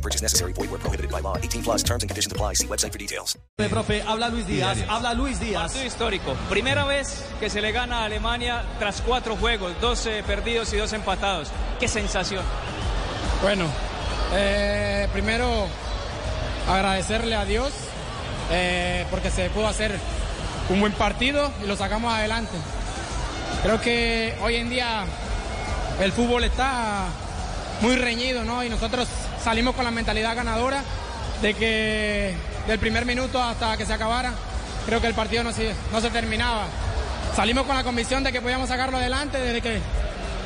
No 0.00 0.02
purchase 0.02 0.22
necessary. 0.22 0.54
Void 0.54 0.70
where 0.70 0.80
prohibited 0.80 1.10
by 1.10 1.20
law. 1.20 1.36
18 1.36 1.62
plus 1.62 1.82
terms 1.82 2.02
and 2.02 2.08
conditions 2.08 2.32
apply. 2.32 2.54
See 2.54 2.66
website 2.66 2.90
for 2.92 2.98
details. 2.98 3.36
Profe, 3.58 4.00
habla 4.00 4.30
Luis 4.30 4.46
Díaz, 4.46 4.78
habla 4.88 5.12
Luis 5.12 5.38
Díaz. 5.38 5.72
Partido 5.72 5.84
histórico. 5.84 6.34
Primera 6.48 6.86
vez 6.86 7.22
que 7.38 7.50
se 7.50 7.60
le 7.60 7.70
gana 7.70 8.00
a 8.00 8.04
Alemania 8.06 8.64
tras 8.78 9.02
cuatro 9.02 9.36
juegos, 9.36 9.78
12 9.82 10.22
perdidos 10.22 10.72
y 10.72 10.78
dos 10.78 10.94
empatados. 10.94 11.48
¿Qué 11.78 11.86
sensación? 11.86 12.42
Bueno, 13.42 13.66
eh, 14.32 15.06
primero 15.12 15.66
agradecerle 16.66 17.34
a 17.34 17.44
Dios 17.44 17.70
eh, 18.50 19.04
porque 19.10 19.30
se 19.30 19.50
pudo 19.50 19.66
hacer 19.66 19.98
un 20.70 20.80
buen 20.80 20.92
partido 20.92 21.52
y 21.62 21.66
lo 21.66 21.76
sacamos 21.76 22.10
adelante. 22.14 22.56
Creo 23.62 23.78
que 23.82 24.34
hoy 24.42 24.56
en 24.56 24.70
día 24.70 25.04
el 26.00 26.10
fútbol 26.12 26.44
está 26.44 27.04
muy 27.82 27.96
reñido, 27.96 28.44
¿no? 28.44 28.64
Y 28.64 28.70
nosotros 28.70 29.06
salimos 29.42 29.74
con 29.74 29.84
la 29.84 29.90
mentalidad 29.90 30.36
ganadora 30.36 30.82
de 31.42 31.54
que 31.54 32.34
del 32.66 32.78
primer 32.78 33.06
minuto 33.06 33.42
hasta 33.42 33.76
que 33.76 33.86
se 33.86 33.92
acabara, 33.92 34.32
creo 34.86 35.00
que 35.00 35.06
el 35.06 35.14
partido 35.14 35.42
no 35.44 35.52
se, 35.52 35.74
no 35.92 36.00
se 36.00 36.10
terminaba. 36.10 36.66
Salimos 37.34 37.64
con 37.64 37.76
la 37.76 37.84
convicción 37.84 38.22
de 38.22 38.32
que 38.32 38.40
podíamos 38.40 38.68
sacarlo 38.68 38.98
adelante 38.98 39.38
desde 39.38 39.62
que 39.62 39.80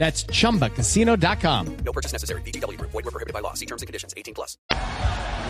That's 0.00 0.24
chumbacasino.com. 0.32 1.66
No 1.84 1.92
purchase 1.92 2.14
necessary. 2.14 2.40
VGW 2.40 2.78
Group. 2.78 2.90
Void 2.90 3.04
where 3.04 3.12
prohibited 3.12 3.34
by 3.34 3.40
law. 3.42 3.52
See 3.52 3.66
terms 3.66 3.82
and 3.82 3.86
conditions. 3.86 4.14
18 4.16 4.32
plus. 4.32 4.56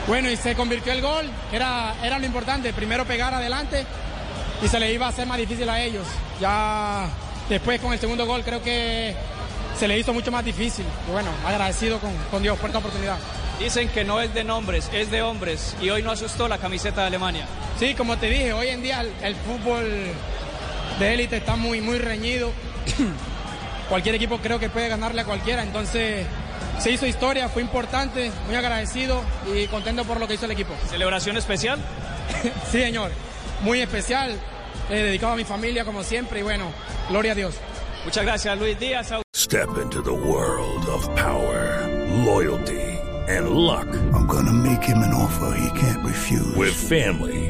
Bueno, 0.09 0.29
y 0.29 0.37
se 0.37 0.57
convirtió 0.57 0.93
el 0.93 1.03
gol, 1.03 1.31
que 1.51 1.57
era, 1.57 1.95
era 2.03 2.19
lo 2.19 2.27
importante, 2.27 2.73
primero 2.73 3.05
pegar 3.05 3.33
adelante 3.33 3.87
y 4.61 4.67
se 4.67 4.81
le 4.81 4.93
iba 4.93 5.07
a 5.07 5.11
hacer 5.11 5.27
más 5.27 5.39
difícil 5.39 5.69
a 5.69 5.81
ellos. 5.81 6.05
Ya 6.41 7.09
después 7.49 7.81
con 7.81 7.93
el 7.93 8.01
segundo 8.01 8.27
gol 8.27 8.43
creo 8.43 8.61
que 8.61 9.15
se 9.79 9.87
le 9.87 9.97
hizo 9.97 10.13
mucho 10.13 10.33
más 10.33 10.45
difícil. 10.45 10.85
Y 11.09 11.13
bueno, 11.13 11.31
agradecido 11.47 12.01
con, 12.01 12.13
con 12.33 12.43
Dios 12.43 12.59
por 12.59 12.71
esta 12.71 12.81
oportunidad. 12.81 13.19
Dicen 13.61 13.89
que 13.91 14.05
no 14.05 14.21
es 14.21 14.35
de 14.35 14.43
nombres, 14.43 14.91
es 14.93 15.13
de 15.13 15.23
hombres. 15.23 15.77
Y 15.81 15.91
hoy 15.91 16.03
no 16.03 16.11
asustó 16.11 16.49
la 16.49 16.59
camiseta 16.59 17.03
de 17.03 17.07
Alemania. 17.07 17.47
Sí, 17.79 17.95
como 17.95 18.17
te 18.17 18.29
dije, 18.29 18.53
hoy 18.53 18.67
en 18.69 18.83
día 18.83 19.03
el, 19.03 19.13
el 19.23 19.37
fútbol 19.37 19.87
de 20.99 21.15
élite 21.15 21.37
está 21.37 21.55
muy, 21.55 21.81
muy 21.81 21.99
reñido. 21.99 22.51
Cualquier 23.91 24.15
equipo 24.15 24.39
creo 24.39 24.61
que 24.61 24.71
puede 24.71 24.89
ganarle 24.89 25.23
a 25.23 25.25
cualquiera, 25.25 25.65
entonces 25.65 26.25
se 26.79 26.93
hizo 26.93 27.07
historia, 27.07 27.49
fue 27.49 27.61
importante, 27.61 28.31
muy 28.47 28.55
agradecido 28.55 29.21
y 29.53 29.67
contento 29.67 30.05
por 30.05 30.21
lo 30.21 30.29
que 30.29 30.35
hizo 30.35 30.45
el 30.47 30.53
equipo. 30.53 30.73
¿Celebración 30.89 31.37
especial? 31.37 31.79
Sí, 32.71 32.81
señor, 32.81 33.11
muy 33.63 33.81
especial, 33.81 34.39
eh, 34.89 34.95
dedicado 35.03 35.33
a 35.33 35.37
mi 35.37 35.43
familia 35.43 35.85
como 35.85 36.05
siempre 36.05 36.39
y 36.39 36.43
bueno, 36.45 36.67
gloria 37.09 37.33
a 37.33 37.35
Dios. 37.35 37.57
Muchas 38.05 38.25
gracias, 38.25 38.57
Luis 38.57 38.79
Díaz. 38.79 39.13
Step 39.35 39.69
into 39.83 40.01
the 40.01 40.13
world 40.13 40.89
of 40.89 41.05
power, 41.17 41.89
loyalty, 42.25 42.81
and 43.29 43.51
luck. 43.51 43.89
I'm 44.15 44.29
gonna 44.29 44.53
make 44.53 44.85
him 44.85 44.99
an 44.99 45.13
offer 45.13 45.53
he 45.57 45.69
can't 45.81 46.05
refuse. 46.07 46.55
With 46.57 46.73
family, 46.73 47.50